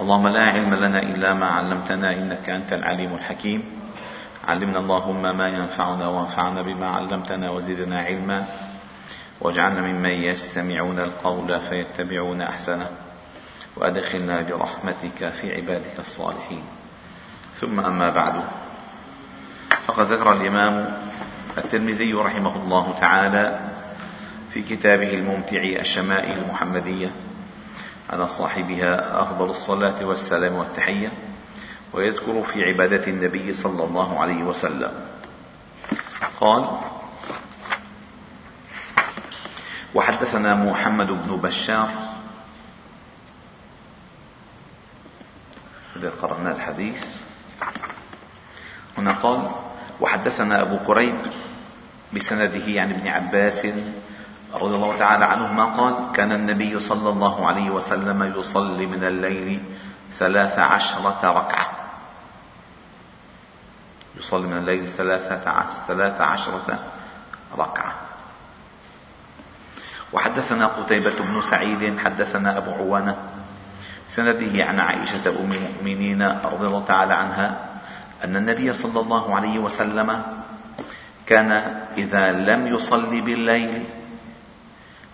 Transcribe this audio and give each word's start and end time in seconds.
اللهم 0.00 0.28
لا 0.28 0.40
علم 0.40 0.74
لنا 0.74 1.02
إلا 1.02 1.34
ما 1.34 1.46
علمتنا 1.46 2.12
إنك 2.12 2.50
أنت 2.50 2.72
العليم 2.72 3.14
الحكيم. 3.14 3.62
علمنا 4.48 4.78
اللهم 4.78 5.22
ما 5.36 5.48
ينفعنا 5.48 6.08
وانفعنا 6.08 6.62
بما 6.62 6.88
علمتنا 6.88 7.50
وزدنا 7.50 8.00
علما. 8.00 8.44
واجعلنا 9.40 9.80
ممن 9.80 10.10
يستمعون 10.10 10.98
القول 10.98 11.60
فيتبعون 11.60 12.40
أحسنه. 12.40 12.90
وأدخلنا 13.76 14.40
برحمتك 14.40 15.28
في 15.28 15.56
عبادك 15.56 15.98
الصالحين. 15.98 16.62
ثم 17.60 17.80
أما 17.80 18.10
بعد. 18.10 18.34
فقد 19.86 20.06
ذكر 20.06 20.32
الإمام 20.32 20.96
الترمذي 21.58 22.12
رحمه 22.12 22.56
الله 22.56 22.94
تعالى 23.00 23.60
في 24.50 24.62
كتابه 24.62 25.14
الممتع 25.14 25.62
الشمائل 25.62 26.38
المحمدية. 26.38 27.10
على 28.10 28.28
صاحبها 28.28 29.22
أفضل 29.22 29.50
الصلاة 29.50 30.04
والسلام 30.04 30.54
والتحية 30.54 31.12
ويذكر 31.92 32.42
في 32.42 32.64
عبادة 32.64 33.06
النبي 33.06 33.52
صلى 33.52 33.84
الله 33.84 34.20
عليه 34.20 34.42
وسلم. 34.42 34.92
قال 36.40 36.68
وحدثنا 39.94 40.54
محمد 40.54 41.06
بن 41.06 41.36
بشار. 41.36 41.90
إذا 45.96 46.10
قرأنا 46.22 46.50
الحديث. 46.56 47.06
هنا 48.98 49.12
قال 49.12 49.50
وحدثنا 50.00 50.62
أبو 50.62 50.78
كريب 50.86 51.16
بسنده 52.12 52.80
عن 52.80 52.90
ابن 52.90 53.08
عباس 53.08 53.66
رضي 54.54 54.74
الله 54.74 54.96
تعالى 54.96 55.24
عنهما 55.24 55.64
قال 55.64 55.94
كان 56.14 56.32
النبي 56.32 56.80
صلى 56.80 57.08
الله 57.08 57.46
عليه 57.46 57.70
وسلم 57.70 58.34
يصلي 58.36 58.86
من 58.86 59.04
الليل 59.04 59.62
ثلاث 60.18 60.58
عشرة 60.58 61.20
ركعة. 61.24 61.66
يصلي 64.18 64.46
من 64.46 64.58
الليل 64.58 64.88
ثلاثة 64.88 65.64
ثلاث 65.88 66.20
عشرة 66.20 66.78
ركعة. 67.58 67.92
وحدثنا 70.12 70.66
قتيبة 70.66 71.14
بن 71.20 71.42
سعيد 71.42 71.98
حدثنا 71.98 72.58
أبو 72.58 72.70
عوانة 72.70 73.16
سنده 74.08 74.64
عن 74.64 74.80
عائشة 74.80 75.30
أم 75.40 75.52
المؤمنين 75.52 76.22
رضي 76.22 76.66
الله 76.66 76.84
تعالى 76.84 77.14
عنها 77.14 77.58
أن 78.24 78.36
النبي 78.36 78.74
صلى 78.74 79.00
الله 79.00 79.34
عليه 79.34 79.58
وسلم 79.58 80.22
كان 81.26 81.50
إذا 81.96 82.32
لم 82.32 82.66
يصلي 82.66 83.20
بالليل 83.20 83.84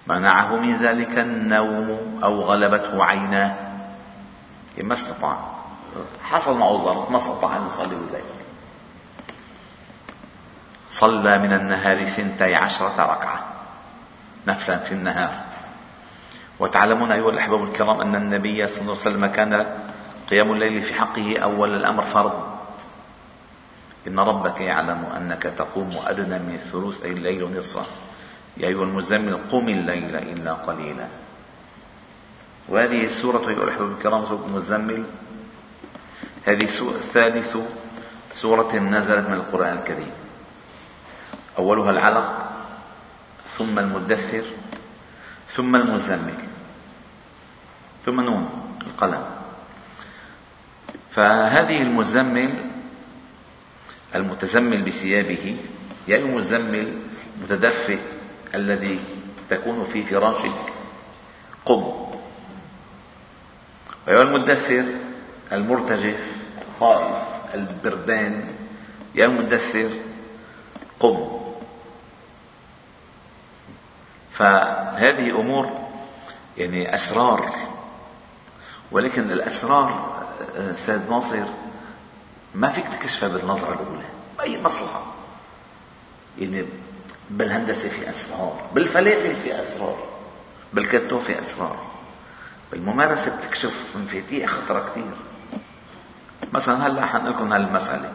منعه 0.06 0.56
من 0.56 0.76
ذلك 0.76 1.18
النوم 1.18 2.20
أو 2.24 2.40
غلبته 2.40 3.04
عيناه. 3.04 3.54
ما 4.78 4.94
استطاع. 4.94 5.38
حصل 6.22 6.58
معه 6.58 6.76
ظرف 6.78 7.10
ما 7.10 7.16
استطاع 7.16 7.56
أن 7.56 7.66
يصلي 7.68 7.94
بالليل. 7.94 8.24
صلى 10.90 11.38
من 11.38 11.52
النهار 11.52 12.06
ثنتي 12.06 12.54
عشرة 12.54 12.94
ركعة 12.98 13.44
نفلا 14.46 14.76
في 14.78 14.92
النهار. 14.92 15.34
وتعلمون 16.58 17.12
أيها 17.12 17.30
الأحباب 17.30 17.62
الكرام 17.64 18.00
أن 18.00 18.14
النبي 18.14 18.66
صلى 18.66 18.80
الله 18.80 18.92
عليه 18.92 19.00
وسلم 19.00 19.26
كان 19.26 19.66
قيام 20.30 20.52
الليل 20.52 20.82
في 20.82 20.94
حقه 20.94 21.38
أول 21.38 21.76
الأمر 21.76 22.04
فرض. 22.04 22.56
إن 24.06 24.18
ربك 24.18 24.60
يعلم 24.60 25.04
أنك 25.16 25.42
تقوم 25.42 25.90
أدنى 26.06 26.38
من 26.38 26.58
ثلث 26.72 27.04
الليل 27.04 27.58
نصفه. 27.58 28.05
يا 28.56 28.68
أيها 28.68 28.82
المزمل 28.82 29.38
قم 29.52 29.68
الليل 29.68 30.16
إلا 30.16 30.52
قليلا. 30.52 31.08
وهذه 32.68 33.04
السورة 33.04 33.48
أيها 33.48 33.64
الأحباب 33.64 33.90
الكرام 33.90 34.26
سورة 34.26 34.46
المزمل. 34.46 35.04
هذه 36.44 36.66
ثالث 37.12 37.56
سورة 38.34 38.76
نزلت 38.76 39.28
من 39.28 39.34
القرآن 39.34 39.78
الكريم. 39.78 40.10
أولها 41.58 41.90
العلق 41.90 42.50
ثم 43.58 43.78
المدثر 43.78 44.44
ثم 45.54 45.76
المزمل 45.76 46.38
ثم 48.06 48.20
نون 48.20 48.48
القلم. 48.86 49.24
فهذه 51.10 51.82
المزمل 51.82 52.64
المتزمل 54.14 54.82
بثيابه 54.82 55.56
يا 56.08 56.16
المزمل 56.16 56.92
متدفئ 57.42 57.98
الذي 58.56 59.00
تكون 59.50 59.84
في 59.92 60.04
فراشك. 60.04 60.72
قم. 61.64 62.06
ويا 64.08 64.22
المدثر 64.22 64.84
المرتجف 65.52 66.20
الخائف 66.68 67.24
البردان. 67.54 68.54
يا 69.14 69.24
المدثر 69.26 69.90
قم. 71.00 71.40
فهذه 74.32 75.30
أمور 75.40 75.88
يعني 76.56 76.94
أسرار. 76.94 77.54
ولكن 78.92 79.30
الأسرار 79.30 80.16
سيد 80.86 81.10
ناصر 81.10 81.44
ما 82.54 82.68
فيك 82.68 82.84
تكشفها 82.88 83.28
بالنظرة 83.28 83.72
الأولى. 83.72 84.04
اي 84.40 84.62
مصلحة؟ 84.62 85.02
يعني 86.38 86.64
بالهندسة 87.30 87.88
في 87.88 88.10
أسرار 88.10 88.60
بالفلافل 88.74 89.36
في 89.36 89.60
أسرار 89.60 89.96
بالكتو 90.72 91.20
في 91.20 91.40
أسرار. 91.40 91.78
بالممارسة 92.72 93.36
بتكشف 93.36 93.96
مفاتيح 93.96 94.50
خطرة 94.50 94.88
كثير 94.90 95.10
مثلا 96.52 96.86
هلأ 96.86 97.06
حنقول 97.06 97.30
لكم 97.30 97.52
هالمسألة. 97.52 98.12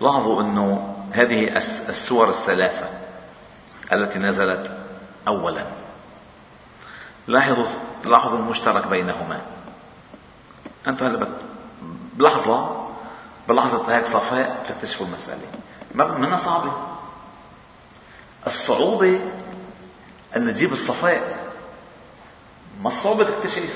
لاحظوا 0.00 0.42
إنه 0.42 0.96
هذه 1.12 1.56
السور 1.88 2.28
الثلاثة 2.28 2.88
التي 3.92 4.18
نزلت 4.18 4.70
أولا. 5.28 5.66
لاحظوا 7.26 7.66
لاحظوا 8.04 8.38
المشترك 8.38 8.86
بينهما. 8.86 9.40
أنتم 10.88 11.06
هلأ 11.06 11.28
بلحظة 12.14 12.86
بلحظة 13.48 13.96
هيك 13.96 14.06
صفاء 14.06 14.64
بتكتشفوا 14.64 15.06
المسألة. 15.06 15.48
منها 15.94 16.36
صعبة. 16.36 16.72
الصعوبة 18.46 19.20
أن 20.36 20.46
نجيب 20.46 20.72
الصفاء. 20.72 21.36
ما 22.82 22.88
الصعوبة 22.88 23.24
تكتشف؟ 23.24 23.74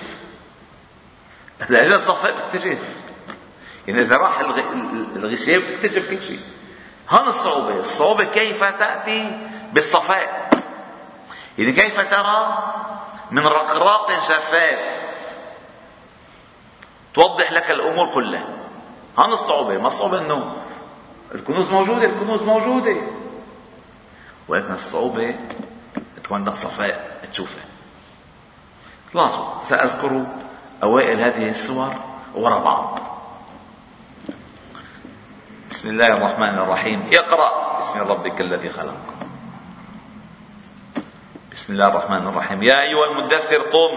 إذا 1.71 1.95
الصفاء 1.95 2.33
تكتشف. 2.33 2.79
يعني 3.89 4.01
إذا 4.01 4.17
راح 4.17 4.41
الغشاء 5.17 5.61
تكتشف 5.61 6.11
كل 6.11 6.23
شيء. 6.23 6.41
هون 7.11 7.29
الصعوبة. 7.29 7.81
الصعوبة 7.81 8.25
كيف 8.25 8.65
تأتي 8.65 9.49
بالصفاء؟ 9.73 10.51
يعني 11.59 11.73
كيف 11.73 12.01
ترى 12.01 12.59
من 13.31 13.47
رقراق 13.47 14.23
شفاف 14.23 15.01
توضح 17.15 17.53
لك 17.53 17.71
الأمور 17.71 18.15
كلها. 18.15 18.49
هون 19.19 19.33
الصعوبة. 19.33 19.79
ما 19.79 19.89
الصعوبة 19.89 20.21
أنه 20.21 20.57
الكنوز 21.35 21.71
موجودة 21.71 22.07
الكنوز 22.07 22.43
موجودة. 22.43 22.97
ولكن 24.51 24.75
الصعوبة 24.75 25.35
تكون 26.25 26.39
عندك 26.39 26.55
صفاء 26.55 27.21
تشوفها 27.33 27.65
لاحظوا 29.15 29.65
سأذكر 29.65 30.27
أوائل 30.83 31.21
هذه 31.21 31.49
السور 31.51 31.95
وراء 32.35 32.65
بعض. 32.65 32.99
بسم 35.71 35.89
الله 35.89 36.07
الرحمن 36.07 36.59
الرحيم. 36.59 37.11
اقرأ. 37.13 37.79
بسم 37.79 37.99
ربك 37.99 38.41
الذي 38.41 38.69
خلق. 38.69 39.15
بسم 41.53 41.73
الله 41.73 41.89
الرحمن 41.89 42.27
الرحيم. 42.29 42.63
يا 42.63 42.83
أيها 42.83 43.07
المدثر 43.11 43.59
قم 43.59 43.95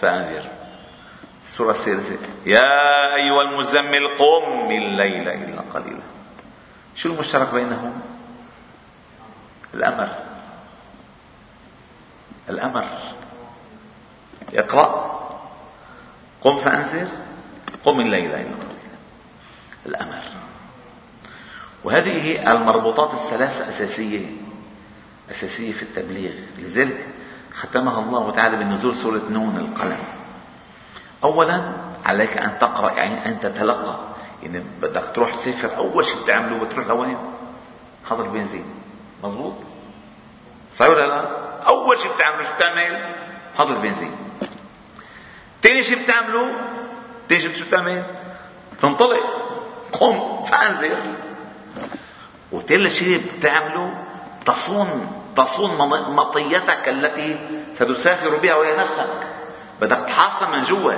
فأنذر. 0.00 0.44
السورة 1.44 1.70
الثالثة 1.70 2.18
يا 2.46 3.14
أيها 3.14 3.42
المزمل 3.42 4.08
قم. 4.18 4.70
الليل 4.70 5.28
إلا 5.28 5.62
قليلا. 5.74 6.06
شو 6.96 7.08
المشترك 7.08 7.54
بينهم؟ 7.54 8.15
الأمر. 9.74 10.08
الأمر. 12.48 12.86
اقرأ. 14.54 15.16
قم 16.40 16.58
فأنذر. 16.58 17.08
قم 17.84 18.00
الليل 18.00 18.30
إلا 18.34 18.54
الأمر. 19.86 20.22
وهذه 21.84 22.52
المربوطات 22.52 23.14
الثلاثة 23.14 23.68
أساسية 23.68 24.26
أساسية 25.30 25.72
في 25.72 25.82
التبليغ. 25.82 26.32
لذلك 26.58 27.06
ختمها 27.54 28.00
الله 28.00 28.30
تعالى 28.30 28.56
بنزول 28.56 28.96
سورة 28.96 29.22
نون 29.30 29.56
القلم. 29.56 29.98
أولا 31.24 31.72
عليك 32.04 32.38
أن 32.38 32.58
تقرأ 32.58 32.92
يعني 32.92 33.26
أن 33.26 33.40
تتلقى. 33.40 33.98
يعني 34.42 34.64
بدك 34.82 35.04
تروح 35.14 35.34
تسافر 35.34 35.76
أول 35.76 36.04
شيء 36.04 36.22
بتعمله 36.22 36.64
بتروح 36.64 36.86
لوين؟ 36.86 37.18
حضر 38.04 38.28
بنزين. 38.28 38.64
مظبوط؟ 39.24 39.54
صحيح 40.74 40.90
ولا 40.90 41.06
لا؟ 41.06 41.46
أول 41.66 41.98
شيء 41.98 42.12
بتعمله 42.12 42.44
شو 42.44 42.54
بتعمل؟ 42.56 43.14
حضر 43.58 43.74
بنزين 43.74 44.12
تاني 45.62 45.82
شيء 45.82 46.02
بتعمله؟ 46.02 46.54
تاني 47.28 47.40
شيء 47.40 47.52
شو 47.54 47.64
بتعمل؟ 47.64 48.04
تنطلق. 48.82 49.20
قم 49.92 50.42
فانذر 50.42 50.96
وثالث 52.52 52.98
شيء 52.98 53.22
بتعمله؟ 53.38 53.94
تصون 54.46 55.22
تصون 55.36 55.88
مطيتك 56.14 56.88
التي 56.88 57.38
ستسافر 57.74 58.36
بها 58.36 58.54
وهي 58.54 58.76
نفسك. 58.76 59.26
بدك 59.80 59.96
تحاصر 59.96 60.50
من 60.50 60.62
جوا. 60.62 60.92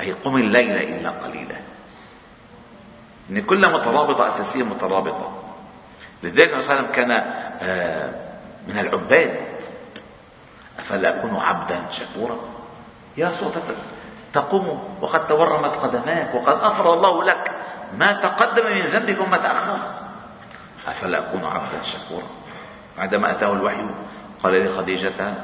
أي 0.00 0.12
قم 0.12 0.36
الليل 0.36 0.70
إلا 0.70 1.10
قليلا. 1.10 1.56
إن 3.30 3.42
كلها 3.42 3.70
مترابطة 3.70 4.28
أساسية 4.28 4.62
مترابطة. 4.62 5.49
لذلك 6.22 6.48
النبي 6.48 6.62
صلى 6.62 6.74
الله 6.74 6.88
عليه 6.88 6.90
وسلم 6.90 6.92
كان 6.92 7.10
آه، 7.62 8.10
من 8.68 8.78
العباد. 8.78 9.40
أفلا 10.78 11.18
أكون 11.18 11.36
عبدا 11.36 11.76
شكورا؟ 11.90 12.36
يا 13.16 13.28
رسول 13.28 13.50
تقوم 14.32 14.96
وقد 15.00 15.28
تورمت 15.28 15.74
قدماك 15.74 16.34
وقد 16.34 16.54
غفر 16.54 16.94
الله 16.94 17.24
لك 17.24 17.50
ما 17.98 18.12
تقدم 18.12 18.66
من 18.66 18.80
ذنبك 18.80 19.20
وما 19.20 19.36
تأخر. 19.36 19.78
أفلا 20.88 21.18
أكون 21.18 21.44
عبدا 21.44 21.82
شكورا؟ 21.82 22.26
عندما 22.98 23.30
أتاه 23.30 23.52
الوحي 23.52 23.84
قال 24.42 24.66
لخديجة 24.66 25.34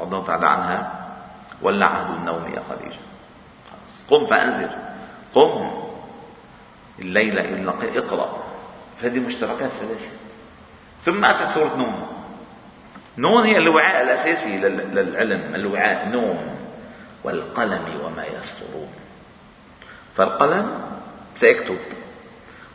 رضي 0.00 0.16
الله 0.16 0.26
تعالى 0.26 0.46
عنها 0.46 0.92
ولا 1.62 1.86
عهد 1.86 2.10
النوم 2.10 2.54
يا 2.54 2.62
خديجة. 2.70 3.00
قم 4.10 4.26
فأنذر. 4.26 4.70
قم. 5.34 5.70
الليلة 6.98 7.40
إلا 7.40 7.72
اقرأ. 7.98 8.43
فهذه 9.04 9.18
مشتركات 9.18 9.70
ثلاثة. 9.70 10.10
ثم 11.04 11.24
أتت 11.24 11.48
سورة 11.48 11.76
نون. 11.76 12.06
نون 13.18 13.44
هي 13.44 13.58
الوعاء 13.58 14.02
الأساسي 14.02 14.58
للعلم 14.58 15.54
الوعاء 15.54 16.08
نون. 16.08 16.38
والقلم 17.24 17.84
وما 18.04 18.24
يسطرون. 18.24 18.88
فالقلم 20.16 20.80
سيكتب. 21.36 21.78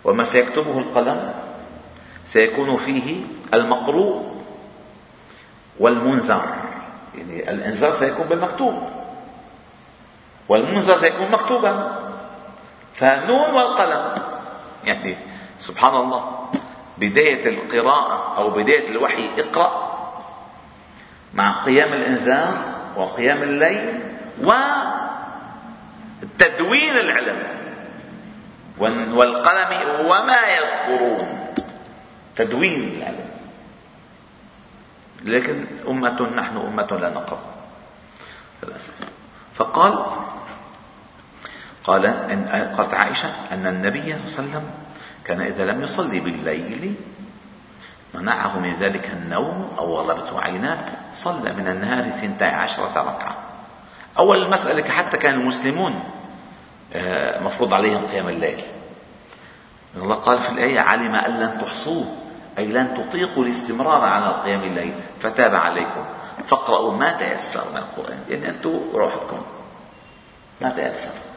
وما 0.04 0.24
سيكتبه 0.24 0.78
القلم 0.78 1.34
سيكون 2.26 2.78
فيه 2.78 3.22
المقروء 3.54 4.44
والمنذر. 5.80 6.42
يعني 7.16 7.52
الإنذار 7.52 7.94
سيكون 7.94 8.28
بالمكتوب. 8.28 8.90
والمنذر 10.50 10.98
سيكون 10.98 11.32
مكتوبا. 11.32 12.00
فنون 12.94 13.54
والقلم. 13.54 14.22
يعني 14.88 15.29
سبحان 15.60 15.96
الله. 15.96 16.50
بداية 16.98 17.50
القراءة 17.50 18.38
أو 18.38 18.50
بداية 18.50 18.90
الوحي 18.90 19.30
اقرأ 19.38 19.90
مع 21.34 21.64
قيام 21.66 21.94
الإنذار 21.94 22.58
وقيام 22.96 23.44
الليل 23.44 24.00
وتدوين 26.24 26.98
العلم 26.98 27.44
والقلم 29.16 29.72
وما 30.06 30.42
يذكرون 30.48 31.54
تدوين 32.36 32.84
العلم. 32.98 33.30
لكن 35.24 35.66
أمة 35.88 36.22
نحن 36.36 36.58
أمة 36.58 36.98
لا 37.02 37.10
نقرأ. 37.10 37.40
للأسف 38.64 38.94
فقال 39.56 40.06
قال 41.84 42.06
إن 42.06 42.72
قالت 42.78 42.94
عائشة 42.94 43.30
أن 43.52 43.68
النبي 43.68 44.00
صلى 44.00 44.16
الله 44.16 44.16
عليه 44.16 44.26
وسلم 44.26 44.72
كان 45.30 45.42
إذا 45.42 45.66
لم 45.66 45.84
يصلي 45.84 46.20
بالليل 46.20 46.96
منعه 48.14 48.60
من 48.60 48.74
ذلك 48.80 49.10
النوم 49.10 49.72
أو 49.78 50.00
غلبته 50.00 50.42
عيناه 50.42 50.86
صلى 51.16 51.54
من 51.54 51.68
النهار 51.68 52.10
ثنتي 52.22 52.46
عشرة 52.46 52.94
ركعة. 52.96 53.36
أول 54.18 54.44
المسألة 54.44 54.84
حتى 54.84 55.18
كان 55.18 55.34
المسلمون 55.34 56.04
آه، 56.94 57.40
مفروض 57.44 57.74
عليهم 57.74 58.06
قيام 58.08 58.30
الليل. 58.30 58.62
الله 59.96 60.16
قال 60.16 60.40
في 60.40 60.50
الآية 60.50 60.80
علم 60.80 61.16
أن 61.16 61.40
لن 61.40 61.62
تحصوه 61.62 62.06
أي 62.58 62.66
لن 62.66 62.94
تطيقوا 62.98 63.44
الاستمرار 63.44 64.06
على 64.06 64.44
قيام 64.44 64.64
الليل. 64.64 64.94
فتاب 65.22 65.56
عليكم. 65.56 66.06
فاقرأوا 66.48 66.94
ما 66.94 67.12
تيسر 67.12 67.64
من 67.72 67.78
القرآن. 67.78 68.20
يعني 68.30 68.50
أنتم 68.50 68.80
روحكم. 68.94 69.42
ما 70.62 70.70
تيسر. 70.70 71.29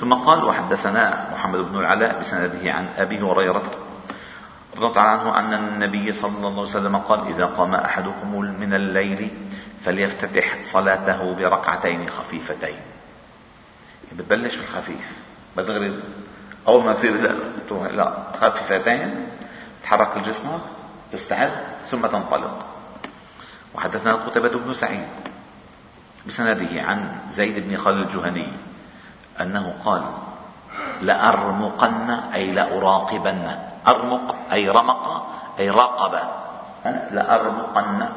ثم 0.00 0.14
قال 0.14 0.44
وحدثنا 0.44 1.30
محمد 1.32 1.58
بن 1.58 1.78
العلاء 1.78 2.20
بسنده 2.20 2.72
عن 2.72 2.88
أبي 2.98 3.20
هريرة 3.20 3.70
رضي 4.76 4.86
الله 4.86 5.00
عنه 5.00 5.38
أن 5.38 5.54
النبي 5.54 6.12
صلى 6.12 6.36
الله 6.36 6.50
عليه 6.50 6.62
وسلم 6.62 6.96
قال 6.96 7.28
إذا 7.28 7.46
قام 7.46 7.74
أحدكم 7.74 8.40
من 8.40 8.74
الليل 8.74 9.30
فليفتتح 9.84 10.62
صلاته 10.62 11.34
بركعتين 11.34 12.10
خفيفتين. 12.10 12.76
بتبلش 14.12 14.56
بالخفيف 14.56 15.12
بتغرب 15.56 15.94
أول 16.68 16.84
ما 16.84 16.94
تصير 16.94 17.20
لا 17.20 17.34
لا 17.88 18.22
خفيفتين 18.40 19.26
تحرك 19.82 20.16
الجسم 20.16 20.48
تستعد 21.12 21.50
ثم 21.86 22.06
تنطلق. 22.06 22.66
وحدثنا 23.74 24.12
قتيبة 24.12 24.48
بن 24.48 24.74
سعيد 24.74 25.06
بسنده 26.26 26.82
عن 26.82 27.18
زيد 27.30 27.68
بن 27.68 27.76
خالد 27.76 27.98
الجهني 27.98 28.52
أنه 29.40 29.74
قال 29.84 30.02
لأرمقن 31.00 32.10
أي 32.34 32.52
لأراقبن. 32.52 33.58
أرمق 33.88 34.36
أي 34.52 34.68
رمق 34.68 35.26
أي 35.58 35.70
راقب. 35.70 36.14
لأرمقن 37.10 38.08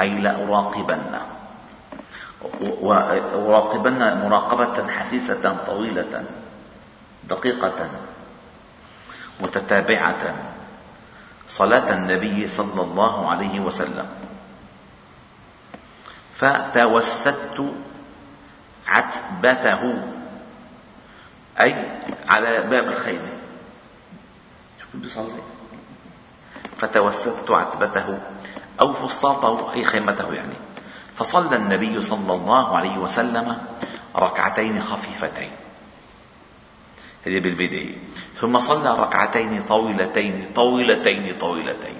أي 0.00 0.10
لأراقبن. 0.18 1.14
وأراقبن 2.60 4.00
مراقبة 4.24 4.76
حسيسة 4.88 5.56
طويلة 5.66 6.24
دقيقة 7.28 7.80
متتابعة. 9.40 10.34
صلاة 11.48 11.92
النبي 11.92 12.48
صلى 12.48 12.82
الله 12.82 13.30
عليه 13.30 13.60
وسلم. 13.60 14.08
فتوسدت 16.36 17.58
عتبته. 18.86 19.82
أي 21.60 21.74
على 22.28 22.60
باب 22.60 22.88
الخيمة. 22.88 23.28
شوف 24.80 24.88
بيصلي 24.94 25.42
فتوسدت 26.78 27.50
عتبته 27.50 28.18
أو 28.80 28.94
فسطاطه 28.94 29.72
أي 29.72 29.84
خيمته 29.84 30.34
يعني. 30.34 30.54
فصلى 31.16 31.56
النبي 31.56 32.00
صلى 32.00 32.34
الله 32.34 32.76
عليه 32.76 32.98
وسلم 32.98 33.58
ركعتين 34.16 34.82
خفيفتين. 34.82 35.50
هذه 37.26 37.40
بالبداية. 37.40 37.96
ثم 38.40 38.58
صلى 38.58 38.96
ركعتين 38.98 39.62
طويلتين 39.68 40.46
طويلتين 40.54 41.34
طويلتين. 41.40 41.96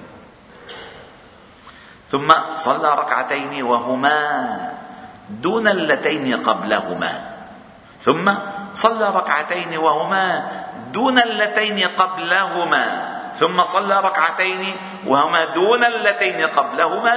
ثم 2.11 2.33
صلى 2.57 2.95
ركعتين 2.95 3.63
وهما 3.63 4.19
دون 5.31 5.69
اللتين 5.69 6.37
قبلهما. 6.43 7.37
ثم 8.05 8.33
صلى 8.79 9.11
ركعتين 9.11 9.79
وهما 9.79 10.49
دون 10.93 11.19
اللتين 11.19 11.89
قبلهما 11.99 12.85
ثم 13.39 13.63
صلى 13.63 14.01
ركعتين 14.01 14.63
وهما 15.07 15.55
دون 15.55 15.85
اللتين 15.85 16.47
قبلهما 16.47 17.17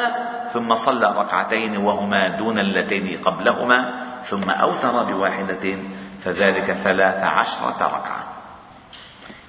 ثم 0.53 0.75
صلى 0.75 1.13
ركعتين 1.17 1.77
وهما 1.77 2.27
دون 2.27 2.59
اللتين 2.59 3.17
قبلهما 3.25 3.79
ثم 4.25 4.49
أوتر 4.49 5.03
بواحدة 5.03 5.77
فذلك 6.25 6.71
ثلاث 6.83 7.23
عشرة 7.23 7.79
ركعة. 7.81 8.23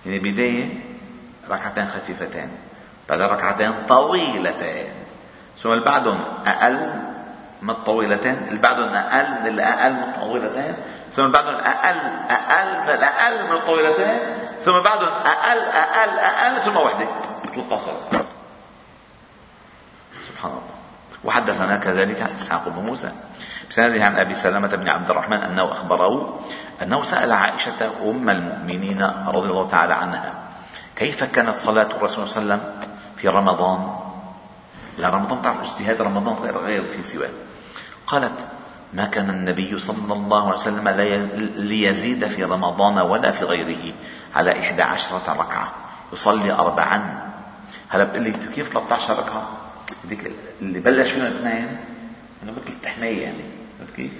يعني 0.06 0.18
بداية 0.18 0.68
ركعتين 1.50 1.86
خفيفتين 1.86 2.50
بعد 3.08 3.20
ركعتين 3.20 3.72
طويلتين 3.88 4.92
ثم 5.62 5.84
بعدهم 5.84 6.20
أقل 6.46 7.11
من 7.62 7.70
الطويلتين 7.70 8.46
اللي 8.48 8.58
بعدهم 8.58 8.94
أقل 8.94 9.40
من 9.40 9.46
الأقل 9.46 9.92
من 9.92 10.02
الطويلتين 10.02 10.74
ثم 11.16 11.30
بعدهم 11.30 11.54
أقل 11.54 11.98
أقل 12.30 12.82
من 12.82 12.90
الأقل 12.90 13.44
من 13.46 13.52
الطويلتين 13.52 14.18
ثم 14.64 14.82
بعدهم 14.84 15.08
أقل 15.08 15.58
أقل 15.58 16.18
أقل 16.18 16.60
ثم 16.60 16.76
وحدة 16.76 17.06
13 17.54 17.92
سبحان 20.28 20.50
الله. 20.50 20.62
وحدثنا 21.24 21.76
كذلك 21.76 22.30
إسحاق 22.34 22.68
بن 22.68 22.82
موسى 22.82 23.12
بسنده 23.70 24.04
عن 24.04 24.16
أبي 24.16 24.34
سلمه 24.34 24.68
بن 24.68 24.88
عبد 24.88 25.10
الرحمن 25.10 25.36
أنه 25.36 25.72
أخبره 25.72 26.40
أنه 26.82 27.02
سأل 27.02 27.32
عائشة 27.32 27.90
أم 28.02 28.30
المؤمنين 28.30 29.02
رضي 29.26 29.48
الله 29.50 29.68
تعالى 29.70 29.94
عنها 29.94 30.32
كيف 30.96 31.24
كانت 31.24 31.56
صلاة 31.56 31.86
الرسول 31.96 32.28
صلى 32.28 32.42
الله 32.42 32.54
عليه 32.54 32.62
وسلم 32.62 32.90
في 33.16 33.28
رمضان؟ 33.28 33.96
لا 34.98 35.08
رمضان 35.08 35.42
تعرف 35.42 35.60
اجتهاد 35.60 36.02
رمضان 36.02 36.34
غير 36.34 36.58
غير 36.58 36.84
في 36.84 37.02
سواه. 37.02 37.30
قالت 38.12 38.46
ما 38.92 39.04
كان 39.04 39.30
النبي 39.30 39.78
صلى 39.78 40.12
الله 40.12 40.42
عليه 40.42 40.58
وسلم 40.58 40.88
ليزيد 41.56 42.26
في 42.26 42.44
رمضان 42.44 42.98
ولا 42.98 43.30
في 43.30 43.44
غيره 43.44 43.94
على 44.34 44.60
إحدى 44.60 44.82
عشرة 44.82 45.22
ركعة 45.28 45.72
يصلي 46.12 46.52
أربعا 46.52 47.30
هلا 47.88 48.04
بتقول 48.04 48.24
لي 48.24 48.32
كيف 48.54 48.72
13 48.72 49.18
ركعة؟ 49.18 49.48
اللي 50.62 50.80
بلش 50.80 51.10
فيهم 51.10 51.24
اثنين 51.24 51.76
أنا 52.42 52.52
مثل 52.52 52.68
التحمية 52.68 53.22
يعني 53.22 53.44
كيف؟ 53.96 54.12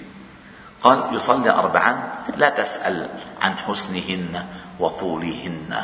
قال 0.81 1.15
يصلي 1.15 1.49
أربعا 1.49 2.13
لا 2.37 2.49
تسأل 2.49 3.09
عن 3.41 3.53
حسنهن 3.57 4.45
وطولهن 4.79 5.81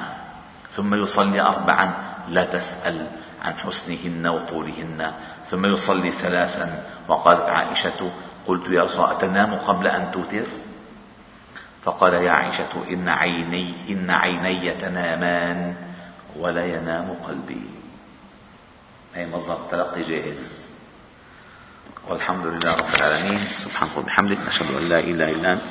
ثم 0.76 1.04
يصلي 1.04 1.42
أربعا 1.42 1.94
لا 2.30 2.44
تسأل 2.44 3.08
عن 3.42 3.54
حسنهن 3.54 4.28
وطولهن 4.28 5.12
ثم 5.52 5.66
يصلي 5.66 6.12
ثلاثا. 6.12 6.86
وقالت 7.08 7.50
عائشة 7.50 8.12
قلت 8.48 8.70
يا 8.70 8.84
رسول 8.84 9.06
الله 9.06 9.18
أتنام 9.18 9.56
قبل 9.56 9.88
أن 9.88 10.12
توتر؟ 10.12 10.46
فقال 11.86 12.14
يا 12.14 12.32
عائشة 12.32 12.74
إن 12.90 13.10
عيني 13.10 13.74
إن 13.90 14.10
عيني 14.10 14.72
تنامان 14.72 15.76
ولا 16.36 16.66
ينام 16.66 17.16
قلبي. 17.28 17.64
أي 19.16 19.28
مصدر 19.28 19.58
تلقي 19.72 20.04
جائز. 20.04 20.70
والحمد 22.08 22.46
لله 22.46 22.74
رب 22.74 22.96
العالمين. 22.96 23.40
سبحانك 23.40 23.98
وبحمدك 23.98 24.38
نشهد 24.48 24.78
أن 24.78 24.90
لا 24.90 25.00
إله 25.00 25.30
إلا 25.32 25.54
أنت 25.54 25.68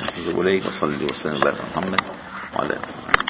نستغفرك 0.00 0.66
وصلي 0.68 1.04
وسلم 1.04 1.40
على 1.42 1.56
محمد 1.72 2.00
وعلى 2.56 2.74
آله 2.74 3.24